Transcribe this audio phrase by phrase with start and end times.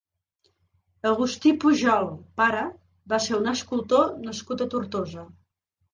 [1.09, 2.09] Agustí Pujol
[2.41, 2.63] (pare)
[3.15, 5.27] va ser un escultor nascut a Tortosa.